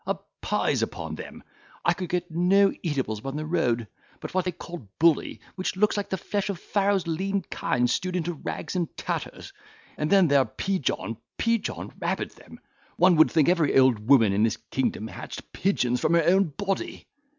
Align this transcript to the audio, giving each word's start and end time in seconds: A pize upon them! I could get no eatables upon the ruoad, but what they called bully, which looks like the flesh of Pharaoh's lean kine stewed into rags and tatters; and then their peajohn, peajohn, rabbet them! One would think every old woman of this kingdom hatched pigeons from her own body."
A 0.07 0.15
pize 0.41 0.81
upon 0.81 1.13
them! 1.13 1.43
I 1.85 1.93
could 1.93 2.09
get 2.09 2.31
no 2.31 2.73
eatables 2.81 3.19
upon 3.19 3.35
the 3.35 3.43
ruoad, 3.45 3.85
but 4.19 4.33
what 4.33 4.45
they 4.45 4.51
called 4.51 4.87
bully, 4.97 5.39
which 5.53 5.75
looks 5.75 5.95
like 5.95 6.09
the 6.09 6.17
flesh 6.17 6.49
of 6.49 6.59
Pharaoh's 6.59 7.05
lean 7.05 7.43
kine 7.51 7.85
stewed 7.85 8.15
into 8.15 8.33
rags 8.33 8.75
and 8.75 8.87
tatters; 8.97 9.53
and 9.99 10.09
then 10.11 10.27
their 10.27 10.45
peajohn, 10.45 11.17
peajohn, 11.37 11.91
rabbet 11.99 12.31
them! 12.31 12.59
One 12.97 13.15
would 13.17 13.29
think 13.29 13.47
every 13.47 13.77
old 13.77 14.09
woman 14.09 14.33
of 14.33 14.43
this 14.43 14.57
kingdom 14.71 15.07
hatched 15.07 15.53
pigeons 15.53 15.99
from 15.99 16.15
her 16.15 16.23
own 16.23 16.45
body." 16.45 17.05